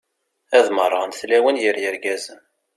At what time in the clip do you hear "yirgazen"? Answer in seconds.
1.81-2.41